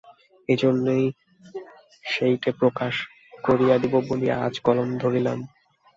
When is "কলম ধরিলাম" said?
4.65-5.39